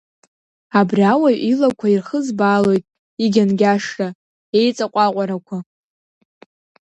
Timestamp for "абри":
0.79-1.03